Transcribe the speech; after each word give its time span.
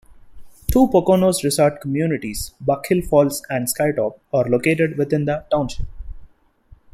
Two 0.71 0.87
Poconos 0.89 1.43
resort 1.43 1.79
communities, 1.79 2.55
Buck 2.59 2.87
Hill 2.89 3.03
Falls 3.03 3.43
and 3.51 3.67
Skytop, 3.67 4.17
are 4.33 4.49
located 4.49 4.97
within 4.97 5.25
the 5.25 5.45
township. 5.51 5.85